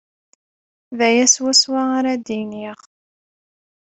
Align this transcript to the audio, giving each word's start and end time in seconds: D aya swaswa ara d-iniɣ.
D 0.97 0.99
aya 1.07 1.25
swaswa 1.33 1.81
ara 1.97 2.13
d-iniɣ. 2.25 2.79